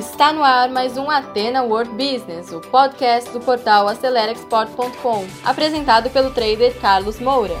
Está 0.00 0.32
no 0.32 0.42
ar 0.42 0.70
mais 0.70 0.96
um 0.96 1.10
Atena 1.10 1.62
World 1.62 1.90
Business, 1.90 2.50
o 2.52 2.58
podcast 2.58 3.30
do 3.32 3.38
portal 3.38 3.86
AceleraExport.com, 3.86 5.26
apresentado 5.44 6.08
pelo 6.08 6.30
trader 6.30 6.74
Carlos 6.80 7.20
Moura. 7.20 7.52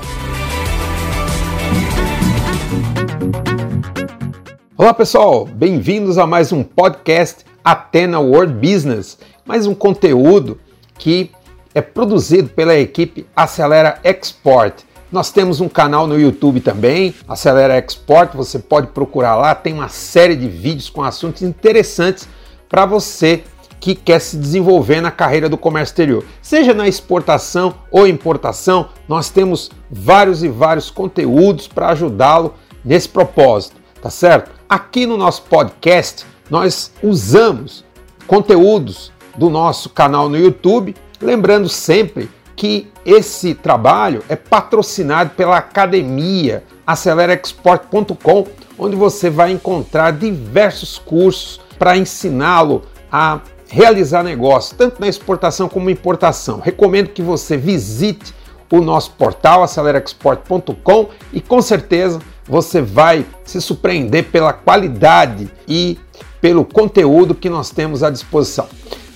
Olá 4.74 4.94
pessoal, 4.94 5.44
bem-vindos 5.44 6.16
a 6.16 6.26
mais 6.26 6.50
um 6.50 6.62
podcast 6.62 7.44
Atena 7.62 8.18
World 8.18 8.54
Business, 8.54 9.18
mais 9.44 9.66
um 9.66 9.74
conteúdo 9.74 10.58
que 10.96 11.30
é 11.74 11.82
produzido 11.82 12.48
pela 12.48 12.74
equipe 12.74 13.26
Acelera 13.36 14.00
Export. 14.02 14.82
Nós 15.12 15.30
temos 15.30 15.60
um 15.60 15.68
canal 15.68 16.06
no 16.06 16.18
YouTube 16.18 16.60
também, 16.60 17.14
Acelera 17.28 17.76
Export, 17.76 18.34
você 18.34 18.58
pode 18.58 18.86
procurar 18.86 19.34
lá, 19.34 19.54
tem 19.54 19.74
uma 19.74 19.88
série 19.88 20.36
de 20.36 20.48
vídeos 20.48 20.88
com 20.88 21.02
assuntos 21.02 21.42
interessantes 21.42 22.28
para 22.70 22.86
você 22.86 23.42
que 23.80 23.94
quer 23.94 24.20
se 24.20 24.36
desenvolver 24.36 25.00
na 25.00 25.10
carreira 25.10 25.48
do 25.48 25.58
comércio 25.58 25.92
exterior. 25.92 26.24
Seja 26.40 26.72
na 26.72 26.86
exportação 26.86 27.74
ou 27.90 28.06
importação, 28.06 28.90
nós 29.08 29.28
temos 29.28 29.70
vários 29.90 30.44
e 30.44 30.48
vários 30.48 30.90
conteúdos 30.90 31.66
para 31.66 31.88
ajudá-lo 31.88 32.54
nesse 32.84 33.08
propósito, 33.08 33.76
tá 34.00 34.08
certo? 34.08 34.52
Aqui 34.68 35.04
no 35.04 35.16
nosso 35.16 35.42
podcast, 35.42 36.24
nós 36.48 36.92
usamos 37.02 37.84
conteúdos 38.26 39.10
do 39.36 39.50
nosso 39.50 39.88
canal 39.88 40.28
no 40.28 40.38
YouTube, 40.38 40.94
lembrando 41.20 41.68
sempre 41.68 42.30
que 42.54 42.88
esse 43.04 43.54
trabalho 43.54 44.22
é 44.28 44.36
patrocinado 44.36 45.30
pela 45.30 45.56
academia 45.56 46.62
AceleraExport.com, 46.86 48.46
onde 48.78 48.94
você 48.94 49.30
vai 49.30 49.50
encontrar 49.50 50.12
diversos 50.12 50.98
cursos 50.98 51.59
para 51.80 51.96
ensiná-lo 51.96 52.82
a 53.10 53.40
realizar 53.70 54.22
negócios, 54.22 54.76
tanto 54.76 55.00
na 55.00 55.08
exportação 55.08 55.66
como 55.66 55.88
importação. 55.88 56.60
Recomendo 56.60 57.08
que 57.08 57.22
você 57.22 57.56
visite 57.56 58.34
o 58.70 58.82
nosso 58.82 59.12
portal 59.12 59.62
AceleraExport.com 59.62 61.08
e 61.32 61.40
com 61.40 61.62
certeza 61.62 62.20
você 62.46 62.82
vai 62.82 63.24
se 63.44 63.62
surpreender 63.62 64.24
pela 64.24 64.52
qualidade 64.52 65.50
e 65.66 65.98
pelo 66.38 66.66
conteúdo 66.66 67.34
que 67.34 67.48
nós 67.48 67.70
temos 67.70 68.02
à 68.02 68.10
disposição. 68.10 68.68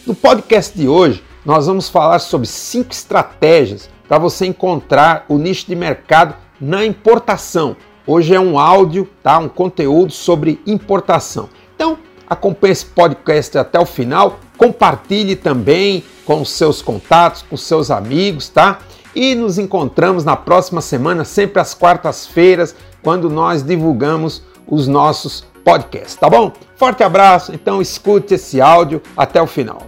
No 0.07 0.15
podcast 0.15 0.77
de 0.77 0.89
hoje, 0.89 1.23
nós 1.45 1.67
vamos 1.67 1.91
falar 1.91 2.19
sobre 2.19 2.47
cinco 2.47 2.93
estratégias 2.93 3.91
para 4.09 4.19
você 4.19 4.47
encontrar 4.47 5.27
o 5.29 5.37
nicho 5.37 5.67
de 5.67 5.77
mercado 5.77 6.35
na 6.59 6.83
importação. 6.87 7.77
Hoje 8.07 8.35
é 8.35 8.41
um 8.41 8.59
áudio, 8.59 9.07
tá? 9.23 9.39
Um 9.39 9.49
conteúdo 9.51 10.13
sobre 10.13 10.61
importação. 10.67 11.51
Então, 11.75 11.99
acompanhe 12.29 12.73
esse 12.73 12.87
podcast 12.87 13.59
até 13.59 13.79
o 13.79 13.87
final, 13.87 14.41
compartilhe 14.57 15.37
também 15.37 16.05
com 16.25 16.45
seus 16.45 16.81
contatos, 16.81 17.43
com 17.43 17.57
seus 17.57 17.91
amigos, 17.91 18.49
tá? 18.49 18.79
E 19.15 19.35
nos 19.35 19.59
encontramos 19.59 20.25
na 20.25 20.37
próxima 20.37 20.81
semana, 20.81 21.25
sempre 21.25 21.61
às 21.61 21.75
quartas-feiras, 21.75 22.75
quando 23.03 23.29
nós 23.31 23.63
divulgamos 23.63 24.43
os 24.67 24.89
nossos 24.89 25.45
podcasts, 25.65 26.17
tá 26.17 26.29
bom? 26.29 26.53
Forte 26.77 27.03
abraço, 27.03 27.55
então 27.55 27.81
escute 27.81 28.35
esse 28.35 28.61
áudio 28.61 29.01
até 29.17 29.41
o 29.41 29.47
final. 29.47 29.83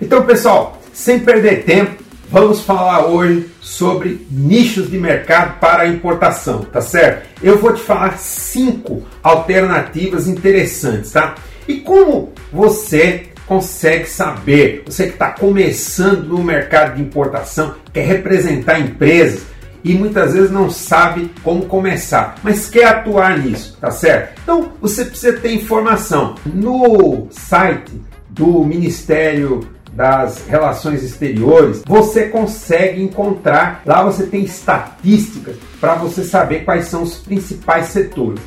Então, 0.00 0.24
pessoal, 0.26 0.78
sem 0.92 1.20
perder 1.20 1.64
tempo, 1.64 2.02
vamos 2.30 2.60
falar 2.62 3.06
hoje 3.06 3.50
sobre 3.60 4.26
nichos 4.30 4.90
de 4.90 4.98
mercado 4.98 5.58
para 5.60 5.86
importação, 5.86 6.60
tá 6.60 6.80
certo? 6.80 7.28
Eu 7.42 7.58
vou 7.58 7.72
te 7.72 7.80
falar 7.80 8.18
cinco 8.18 9.02
alternativas 9.22 10.26
interessantes, 10.26 11.12
tá? 11.12 11.34
E 11.68 11.76
como 11.76 12.32
você 12.52 13.28
consegue 13.46 14.06
saber, 14.06 14.82
você 14.86 15.04
que 15.04 15.12
está 15.12 15.30
começando 15.30 16.24
no 16.24 16.42
mercado 16.42 16.96
de 16.96 17.02
importação, 17.02 17.74
quer 17.92 18.06
representar 18.06 18.80
empresas 18.80 19.46
e 19.84 19.94
muitas 19.94 20.34
vezes 20.34 20.50
não 20.50 20.68
sabe 20.68 21.30
como 21.44 21.66
começar, 21.66 22.34
mas 22.42 22.68
quer 22.68 22.86
atuar 22.86 23.38
nisso, 23.38 23.78
tá 23.80 23.90
certo? 23.90 24.40
Então 24.42 24.72
você 24.80 25.04
precisa 25.04 25.38
ter 25.38 25.54
informação. 25.54 26.34
No 26.44 27.28
site 27.30 27.92
do 28.28 28.64
Ministério 28.64 29.75
das 29.96 30.46
relações 30.46 31.02
exteriores, 31.02 31.82
você 31.86 32.26
consegue 32.26 33.02
encontrar, 33.02 33.82
lá 33.86 34.04
você 34.04 34.26
tem 34.26 34.44
estatísticas 34.44 35.56
para 35.80 35.94
você 35.94 36.22
saber 36.22 36.64
quais 36.64 36.86
são 36.86 37.02
os 37.02 37.16
principais 37.16 37.86
setores. 37.86 38.40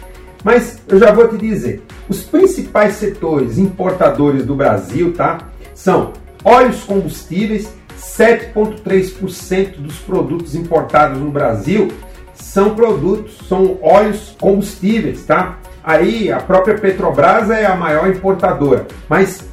Mas 0.44 0.80
eu 0.88 1.00
já 1.00 1.12
vou 1.12 1.28
te 1.28 1.38
dizer, 1.38 1.82
os 2.08 2.22
principais 2.22 2.94
setores 2.94 3.58
importadores 3.58 4.46
do 4.46 4.56
Brasil, 4.56 5.14
tá? 5.14 5.40
São 5.74 6.14
óleos 6.44 6.84
combustíveis, 6.84 7.68
7,3% 8.00 9.78
dos 9.80 9.98
produtos 9.98 10.56
importados 10.56 11.20
no 11.20 11.32
Brasil 11.32 11.90
são 12.34 12.74
produtos, 12.74 13.38
são 13.48 13.78
óleos 13.82 14.36
combustíveis, 14.40 15.26
tá? 15.26 15.58
Aí 15.84 16.32
a 16.32 16.40
própria 16.40 16.78
Petrobras 16.78 17.50
é 17.50 17.66
a 17.66 17.76
maior 17.76 18.10
importadora, 18.10 18.88
mas 19.08 19.44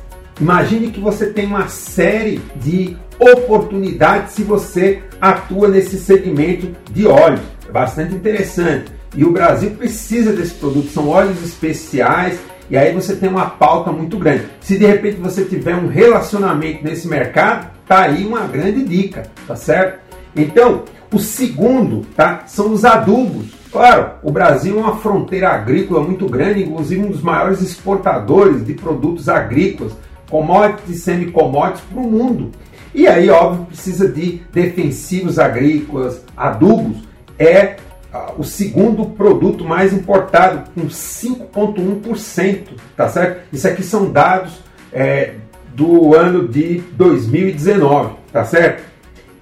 Imagine 0.40 0.90
que 0.90 1.00
você 1.00 1.26
tem 1.26 1.46
uma 1.46 1.68
série 1.68 2.40
de 2.56 2.96
oportunidades 3.18 4.34
se 4.34 4.42
você 4.42 5.02
atua 5.20 5.68
nesse 5.68 5.98
segmento 5.98 6.68
de 6.92 7.06
óleo. 7.06 7.40
É 7.66 7.72
bastante 7.72 8.14
interessante. 8.14 8.92
E 9.16 9.24
o 9.24 9.32
Brasil 9.32 9.70
precisa 9.70 10.32
desse 10.32 10.54
produto, 10.54 10.90
são 10.90 11.08
óleos 11.08 11.42
especiais 11.42 12.38
e 12.68 12.76
aí 12.76 12.92
você 12.92 13.16
tem 13.16 13.30
uma 13.30 13.46
pauta 13.46 13.90
muito 13.90 14.18
grande. 14.18 14.46
Se 14.60 14.78
de 14.78 14.84
repente 14.84 15.16
você 15.16 15.44
tiver 15.44 15.74
um 15.74 15.86
relacionamento 15.86 16.84
nesse 16.84 17.08
mercado, 17.08 17.70
tá 17.86 18.02
aí 18.02 18.26
uma 18.26 18.40
grande 18.40 18.84
dica, 18.84 19.22
tá 19.46 19.56
certo? 19.56 20.00
Então, 20.34 20.82
o 21.10 21.18
segundo, 21.18 22.02
tá, 22.14 22.42
são 22.46 22.72
os 22.72 22.84
adubos. 22.84 23.46
Claro, 23.72 24.10
o 24.22 24.30
Brasil 24.30 24.78
é 24.78 24.80
uma 24.80 24.96
fronteira 24.96 25.48
agrícola 25.48 26.02
muito 26.02 26.26
grande, 26.26 26.62
inclusive 26.62 27.02
um 27.02 27.10
dos 27.10 27.22
maiores 27.22 27.62
exportadores 27.62 28.66
de 28.66 28.74
produtos 28.74 29.28
agrícolas 29.28 29.92
commodities 30.30 31.02
semi-commodities 31.02 31.82
para 31.82 32.00
o 32.00 32.10
mundo. 32.10 32.52
E 32.94 33.06
aí, 33.06 33.28
óbvio, 33.28 33.66
precisa 33.66 34.08
de 34.08 34.40
defensivos 34.52 35.38
agrícolas, 35.38 36.22
adubos. 36.34 37.06
É 37.38 37.76
uh, 38.12 38.40
o 38.40 38.44
segundo 38.44 39.04
produto 39.04 39.64
mais 39.64 39.92
importado, 39.92 40.70
com 40.74 40.86
5,1%, 40.86 42.68
tá 42.96 43.08
certo? 43.08 43.42
Isso 43.52 43.68
aqui 43.68 43.82
são 43.82 44.10
dados 44.10 44.60
é, 44.92 45.34
do 45.74 46.14
ano 46.14 46.48
de 46.48 46.78
2019, 46.92 48.14
tá 48.32 48.44
certo? 48.46 48.82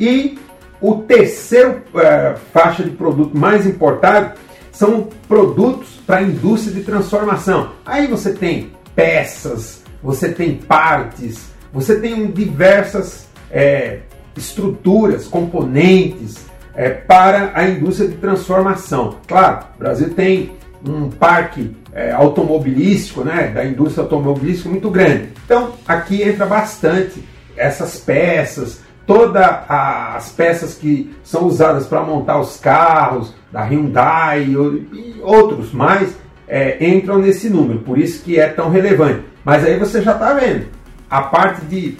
E 0.00 0.36
o 0.80 0.96
terceiro 0.96 1.82
uh, 1.94 2.36
faixa 2.52 2.82
de 2.82 2.90
produto 2.90 3.38
mais 3.38 3.66
importado 3.66 4.32
são 4.72 5.08
produtos 5.28 6.00
para 6.04 6.16
a 6.16 6.22
indústria 6.22 6.74
de 6.74 6.82
transformação. 6.82 7.70
Aí 7.86 8.08
você 8.08 8.32
tem 8.32 8.72
peças, 8.96 9.83
você 10.04 10.28
tem 10.28 10.56
partes, 10.56 11.48
você 11.72 11.98
tem 11.98 12.30
diversas 12.30 13.26
é, 13.50 14.00
estruturas, 14.36 15.26
componentes 15.26 16.44
é, 16.74 16.90
para 16.90 17.52
a 17.54 17.66
indústria 17.66 18.10
de 18.10 18.16
transformação. 18.16 19.16
Claro, 19.26 19.64
o 19.74 19.78
Brasil 19.78 20.10
tem 20.10 20.52
um 20.86 21.08
parque 21.08 21.74
é, 21.94 22.12
automobilístico, 22.12 23.24
né, 23.24 23.50
da 23.54 23.64
indústria 23.64 24.02
automobilística 24.02 24.68
muito 24.68 24.90
grande. 24.90 25.30
Então, 25.46 25.72
aqui 25.88 26.22
entra 26.22 26.44
bastante 26.44 27.24
essas 27.56 27.96
peças, 27.96 28.82
todas 29.06 29.42
as 29.68 30.30
peças 30.32 30.74
que 30.74 31.14
são 31.22 31.46
usadas 31.46 31.86
para 31.86 32.02
montar 32.02 32.38
os 32.38 32.58
carros 32.58 33.34
da 33.50 33.62
Hyundai 33.64 34.42
e 34.42 35.20
outros 35.22 35.72
mais 35.72 36.14
é, 36.46 36.86
entram 36.86 37.18
nesse 37.18 37.48
número, 37.48 37.78
por 37.80 37.96
isso 37.96 38.22
que 38.22 38.38
é 38.38 38.48
tão 38.48 38.68
relevante. 38.68 39.33
Mas 39.44 39.64
aí 39.64 39.78
você 39.78 40.00
já 40.00 40.12
está 40.12 40.32
vendo 40.32 40.66
a 41.10 41.22
parte 41.22 41.64
de 41.66 41.96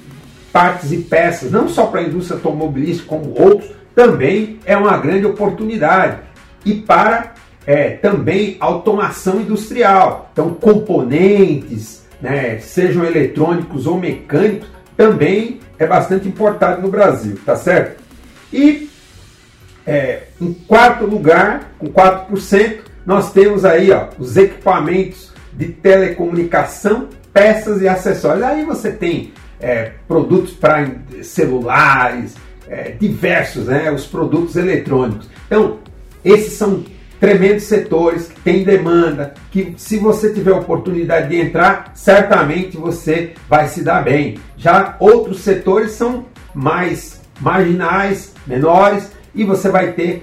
partes 0.53 0.93
e 0.93 0.99
peças, 0.99 1.51
não 1.51 1.69
só 1.69 1.87
para 1.87 2.01
a 2.01 2.05
indústria 2.05 2.37
automobilística, 2.37 3.09
como 3.09 3.35
outros, 3.41 3.71
também 3.95 4.59
é 4.65 4.77
uma 4.77 4.97
grande 4.99 5.27
oportunidade. 5.27 6.19
E 6.65 6.75
para 6.75 7.35
é, 7.67 7.91
também 7.91 8.57
automação 8.61 9.41
industrial. 9.41 10.31
Então, 10.33 10.55
componentes, 10.55 12.05
né, 12.21 12.59
sejam 12.59 13.05
eletrônicos 13.05 13.87
ou 13.87 13.99
mecânicos, 13.99 14.69
também 14.97 15.61
é 15.79 15.87
bastante 15.87 16.29
importado 16.29 16.83
no 16.83 16.89
Brasil, 16.89 17.39
tá 17.45 17.57
certo? 17.57 18.03
E 18.53 18.89
é, 19.87 20.25
em 20.41 20.53
quarto 20.53 21.05
lugar, 21.05 21.73
com 21.79 21.89
4%, 21.89 22.79
nós 23.05 23.33
temos 23.33 23.65
aí 23.65 23.91
ó, 23.91 24.09
os 24.19 24.37
equipamentos 24.37 25.33
de 25.53 25.67
telecomunicação 25.69 27.09
peças 27.35 27.83
e 27.83 27.89
acessórios. 27.89 28.45
Aí 28.45 28.65
você 28.65 28.93
tem 28.93 29.35
é, 29.61 29.91
produtos 30.09 30.55
para 30.55 30.91
celulares, 31.23 32.37
é, 32.69 32.93
diversos, 32.93 33.67
né, 33.67 33.91
os 33.91 34.07
produtos 34.07 34.57
eletrônicos. 34.57 35.29
Então, 35.47 35.79
esses 36.25 36.55
são 36.55 36.83
tremendos 37.21 37.65
setores 37.65 38.29
que 38.29 38.41
tem 38.41 38.65
demanda, 38.65 39.35
que 39.51 39.75
se 39.77 39.99
você 39.99 40.33
tiver 40.33 40.53
oportunidade 40.53 41.29
de 41.29 41.41
entrar, 41.41 41.93
certamente 41.95 42.77
você 42.77 43.33
vai 43.49 43.69
se 43.69 43.83
dar 43.83 44.05
bem. 44.05 44.39
Já 44.57 44.97
outros 45.01 45.41
setores 45.41 45.93
são 45.93 46.27
mais 46.55 47.21
marginais, 47.41 48.33
menores 48.47 49.11
e 49.35 49.45
você 49.45 49.69
vai 49.69 49.93
ter 49.93 50.23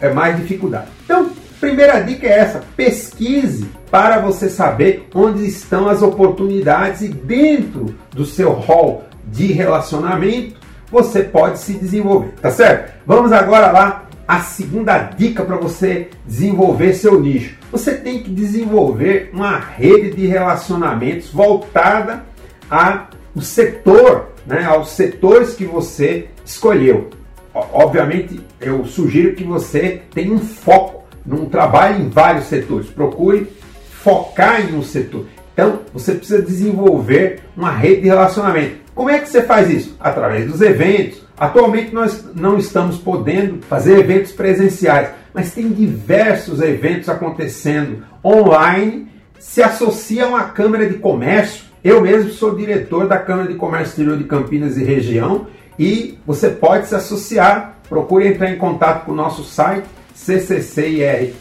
é, 0.00 0.12
mais 0.12 0.36
dificuldade. 0.36 0.88
Então, 1.04 1.30
primeira 1.60 2.00
dica 2.00 2.26
é 2.26 2.38
essa: 2.38 2.64
pesquise 2.76 3.68
para 3.90 4.18
você 4.20 4.48
saber 4.48 5.08
onde 5.14 5.46
estão 5.46 5.88
as 5.88 6.02
oportunidades 6.02 7.02
e 7.02 7.08
dentro 7.08 7.94
do 8.10 8.24
seu 8.24 8.52
hall 8.52 9.04
de 9.26 9.52
relacionamento 9.52 10.58
você 10.90 11.22
pode 11.22 11.60
se 11.60 11.74
desenvolver, 11.74 12.32
tá 12.40 12.50
certo? 12.50 12.92
Vamos 13.06 13.32
agora 13.32 13.70
lá 13.70 14.06
a 14.26 14.40
segunda 14.40 14.98
dica 14.98 15.44
para 15.44 15.56
você 15.56 16.08
desenvolver 16.26 16.94
seu 16.94 17.20
nicho. 17.20 17.56
Você 17.70 17.94
tem 17.94 18.22
que 18.22 18.30
desenvolver 18.30 19.30
uma 19.32 19.58
rede 19.58 20.10
de 20.14 20.26
relacionamentos 20.26 21.30
voltada 21.30 22.24
ao 22.68 23.08
setor, 23.40 24.30
né, 24.46 24.64
aos 24.64 24.90
setores 24.90 25.54
que 25.54 25.64
você 25.64 26.28
escolheu. 26.44 27.10
Obviamente, 27.52 28.40
eu 28.60 28.84
sugiro 28.84 29.34
que 29.34 29.42
você 29.42 30.02
tenha 30.12 30.32
um 30.32 30.38
foco, 30.38 30.99
não 31.24 31.46
trabalhe 31.46 32.02
em 32.02 32.08
vários 32.08 32.46
setores. 32.46 32.88
Procure 32.88 33.46
focar 33.90 34.60
em 34.60 34.74
um 34.74 34.82
setor. 34.82 35.26
Então, 35.52 35.80
você 35.92 36.14
precisa 36.14 36.40
desenvolver 36.40 37.40
uma 37.56 37.70
rede 37.70 38.02
de 38.02 38.08
relacionamento. 38.08 38.76
Como 38.94 39.10
é 39.10 39.18
que 39.18 39.28
você 39.28 39.42
faz 39.42 39.70
isso? 39.70 39.96
Através 40.00 40.50
dos 40.50 40.60
eventos. 40.60 41.22
Atualmente 41.36 41.94
nós 41.94 42.24
não 42.34 42.58
estamos 42.58 42.98
podendo 42.98 43.62
fazer 43.62 43.98
eventos 43.98 44.32
presenciais, 44.32 45.08
mas 45.32 45.52
tem 45.52 45.68
diversos 45.68 46.60
eventos 46.60 47.08
acontecendo 47.08 48.04
online. 48.24 49.08
Se 49.38 49.62
associam 49.62 50.36
à 50.36 50.44
Câmara 50.44 50.86
de 50.88 50.98
Comércio. 50.98 51.64
Eu 51.82 52.02
mesmo 52.02 52.30
sou 52.30 52.54
diretor 52.54 53.08
da 53.08 53.16
Câmara 53.16 53.48
de 53.48 53.54
Comércio 53.54 53.92
Exterior 53.92 54.18
de 54.18 54.24
Campinas 54.24 54.76
e 54.76 54.84
região 54.84 55.46
e 55.78 56.18
você 56.26 56.50
pode 56.50 56.88
se 56.88 56.94
associar. 56.94 57.78
Procure 57.88 58.28
entrar 58.28 58.50
em 58.50 58.58
contato 58.58 59.06
com 59.06 59.12
o 59.12 59.14
nosso 59.14 59.42
site 59.44 59.86
cccir.org.br 60.20 61.40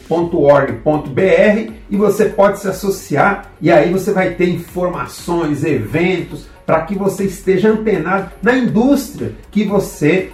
e 1.89 1.97
você 1.97 2.25
pode 2.25 2.59
se 2.59 2.67
associar 2.67 3.51
e 3.61 3.69
aí 3.69 3.91
você 3.91 4.11
vai 4.11 4.35
ter 4.35 4.47
informações, 4.49 5.65
eventos 5.65 6.47
para 6.65 6.83
que 6.83 6.95
você 6.95 7.25
esteja 7.25 7.69
antenado 7.69 8.31
na 8.41 8.55
indústria 8.55 9.33
que 9.51 9.65
você 9.65 10.31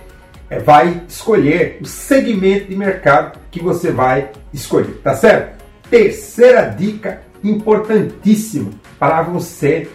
eh, 0.49 0.59
vai 0.59 1.01
escolher, 1.07 1.79
o 1.81 1.85
segmento 1.85 2.67
de 2.67 2.75
mercado 2.75 3.39
que 3.49 3.61
você 3.61 3.91
vai 3.91 4.29
escolher, 4.53 5.01
tá 5.03 5.15
certo? 5.15 5.63
Terceira 5.89 6.63
dica 6.63 7.21
importantíssima 7.43 8.71
para 8.99 9.23
você 9.23 9.87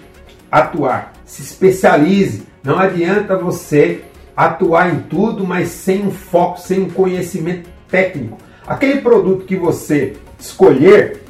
atuar, 0.51 1.13
se 1.25 1.43
especialize. 1.43 2.43
Não 2.65 2.79
adianta 2.79 3.37
você 3.37 4.03
atuar 4.37 4.93
em 4.93 5.01
tudo, 5.01 5.47
mas 5.47 5.69
sem 5.69 6.07
um 6.07 6.11
foco, 6.11 6.59
sem 6.59 6.81
um 6.81 6.91
conhecimento 6.91 7.69
técnico. 7.91 8.39
Aquele 8.67 9.01
produto 9.01 9.45
que 9.45 9.57
você 9.57 10.15
escolher, 10.39 11.23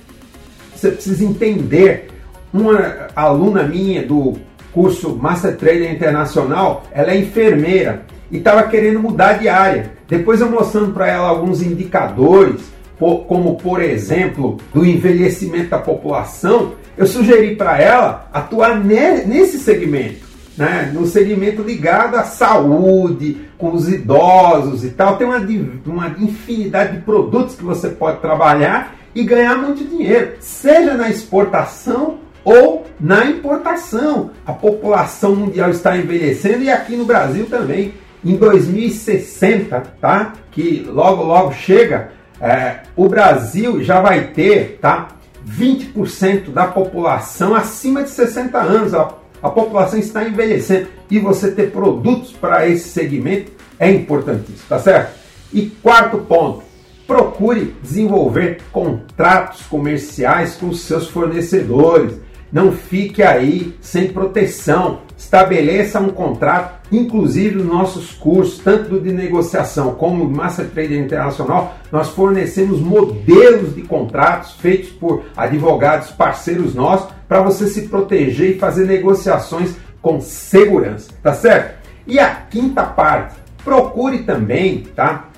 você 0.74 0.90
precisa 0.90 1.24
entender. 1.24 2.08
Uma 2.52 3.06
aluna 3.14 3.62
minha 3.62 4.04
do 4.04 4.36
curso 4.72 5.16
Master 5.16 5.56
Trader 5.56 5.92
Internacional, 5.92 6.84
ela 6.92 7.12
é 7.12 7.16
enfermeira 7.16 8.02
e 8.30 8.38
estava 8.38 8.64
querendo 8.64 9.00
mudar 9.00 9.34
de 9.34 9.48
área. 9.48 9.92
Depois 10.08 10.40
eu 10.40 10.50
mostrando 10.50 10.92
para 10.92 11.08
ela 11.08 11.28
alguns 11.28 11.62
indicadores, 11.62 12.60
como 12.98 13.56
por 13.56 13.80
exemplo 13.80 14.58
do 14.74 14.84
envelhecimento 14.84 15.70
da 15.70 15.78
população, 15.78 16.72
eu 16.98 17.06
sugeri 17.06 17.54
para 17.54 17.80
ela 17.80 18.28
atuar 18.32 18.78
nesse 18.78 19.58
segmento 19.58 20.29
né, 20.60 20.90
no 20.92 21.06
segmento 21.06 21.62
ligado 21.62 22.16
à 22.16 22.22
saúde, 22.22 23.48
com 23.56 23.72
os 23.72 23.88
idosos 23.88 24.84
e 24.84 24.90
tal. 24.90 25.16
Tem 25.16 25.26
uma, 25.26 25.38
uma 25.86 26.14
infinidade 26.18 26.98
de 26.98 27.02
produtos 27.02 27.54
que 27.54 27.64
você 27.64 27.88
pode 27.88 28.20
trabalhar 28.20 28.94
e 29.14 29.24
ganhar 29.24 29.56
muito 29.56 29.82
dinheiro, 29.82 30.34
seja 30.38 30.92
na 30.92 31.08
exportação 31.08 32.18
ou 32.44 32.84
na 33.00 33.24
importação. 33.24 34.32
A 34.44 34.52
população 34.52 35.34
mundial 35.34 35.70
está 35.70 35.96
envelhecendo 35.96 36.62
e 36.62 36.70
aqui 36.70 36.94
no 36.94 37.06
Brasil 37.06 37.46
também. 37.46 37.94
Em 38.22 38.36
2060, 38.36 39.82
tá? 39.98 40.34
Que 40.50 40.86
logo 40.86 41.22
logo 41.22 41.54
chega, 41.54 42.12
é, 42.38 42.80
o 42.94 43.08
Brasil 43.08 43.82
já 43.82 44.02
vai 44.02 44.26
ter, 44.26 44.78
tá? 44.78 45.08
20% 45.48 46.50
da 46.50 46.66
população 46.66 47.54
acima 47.54 48.02
de 48.02 48.10
60 48.10 48.58
anos. 48.58 48.92
A 48.92 49.19
a 49.42 49.48
população 49.48 49.98
está 49.98 50.24
envelhecendo 50.24 50.88
e 51.10 51.18
você 51.18 51.50
ter 51.50 51.70
produtos 51.70 52.32
para 52.32 52.68
esse 52.68 52.88
segmento 52.88 53.52
é 53.78 53.90
importantíssimo, 53.90 54.68
tá 54.68 54.78
certo? 54.78 55.18
E 55.52 55.66
quarto 55.82 56.18
ponto, 56.18 56.62
procure 57.06 57.74
desenvolver 57.82 58.60
contratos 58.70 59.62
comerciais 59.62 60.54
com 60.54 60.68
os 60.68 60.82
seus 60.82 61.08
fornecedores. 61.08 62.14
Não 62.52 62.72
fique 62.72 63.22
aí 63.22 63.76
sem 63.80 64.08
proteção. 64.12 65.00
Estabeleça 65.16 66.00
um 66.00 66.08
contrato, 66.08 66.80
inclusive 66.90 67.56
nos 67.56 67.66
nossos 67.66 68.12
cursos, 68.12 68.58
tanto 68.58 68.98
de 68.98 69.12
negociação 69.12 69.94
como 69.94 70.28
Master 70.28 70.68
Trader 70.70 70.98
Internacional, 70.98 71.76
nós 71.92 72.08
fornecemos 72.08 72.80
modelos 72.80 73.74
de 73.74 73.82
contratos 73.82 74.52
feitos 74.52 74.88
por 74.90 75.22
advogados 75.36 76.10
parceiros 76.10 76.74
nossos 76.74 77.10
para 77.28 77.42
você 77.42 77.66
se 77.66 77.82
proteger 77.82 78.56
e 78.56 78.58
fazer 78.58 78.86
negociações 78.86 79.76
com 80.00 80.20
segurança, 80.20 81.12
tá 81.22 81.34
certo? 81.34 81.78
E 82.06 82.18
a 82.18 82.34
quinta 82.34 82.82
parte, 82.82 83.34
procure 83.62 84.20
também, 84.20 84.84
tá? 84.96 85.28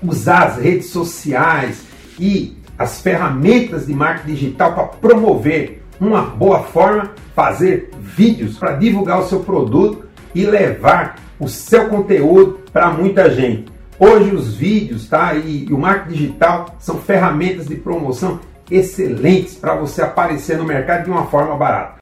Usar 0.00 0.44
as 0.44 0.58
redes 0.58 0.86
sociais 0.86 1.82
e 2.18 2.56
as 2.78 3.00
ferramentas 3.00 3.86
de 3.86 3.92
marketing 3.92 4.34
digital 4.34 4.72
para 4.72 4.84
promover 4.84 5.82
uma 6.00 6.22
boa 6.22 6.60
forma, 6.60 7.10
fazer 7.34 7.90
vídeos 7.98 8.56
para 8.56 8.76
divulgar 8.76 9.20
o 9.20 9.26
seu 9.26 9.40
produto 9.40 10.06
e 10.34 10.44
levar 10.44 11.16
o 11.38 11.48
seu 11.48 11.88
conteúdo 11.88 12.60
para 12.72 12.90
muita 12.90 13.30
gente. 13.30 13.66
Hoje 13.98 14.34
os 14.34 14.54
vídeos, 14.54 15.08
tá? 15.08 15.34
E, 15.34 15.66
e 15.68 15.72
o 15.72 15.78
marketing 15.78 16.16
digital 16.16 16.76
são 16.78 16.98
ferramentas 16.98 17.66
de 17.66 17.74
promoção 17.74 18.38
excelentes 18.70 19.56
para 19.56 19.74
você 19.74 20.02
aparecer 20.02 20.56
no 20.56 20.64
mercado 20.64 21.04
de 21.04 21.10
uma 21.10 21.26
forma 21.26 21.56
barata. 21.56 21.98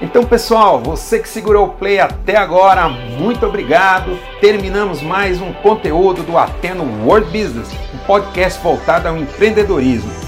Então, 0.00 0.24
pessoal, 0.24 0.80
você 0.80 1.18
que 1.18 1.28
segurou 1.28 1.66
o 1.66 1.70
play 1.70 1.98
até 1.98 2.36
agora, 2.36 2.88
muito 2.88 3.44
obrigado. 3.44 4.16
Terminamos 4.40 5.02
mais 5.02 5.40
um 5.40 5.52
conteúdo 5.52 6.22
do 6.22 6.38
Ateno 6.38 6.84
World 7.04 7.26
Business, 7.26 7.68
um 7.92 7.98
podcast 8.06 8.62
voltado 8.62 9.08
ao 9.08 9.16
empreendedorismo. 9.16 10.27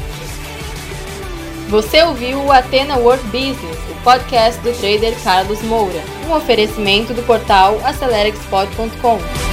Você 1.71 2.03
ouviu 2.03 2.43
o 2.43 2.51
Atena 2.51 2.97
World 2.97 3.23
Business, 3.27 3.77
o 3.89 4.03
podcast 4.03 4.59
do 4.59 4.77
trader 4.77 5.17
Carlos 5.23 5.61
Moura, 5.61 6.03
um 6.27 6.33
oferecimento 6.33 7.13
do 7.13 7.23
portal 7.23 7.79
acelerexport.com. 7.85 9.50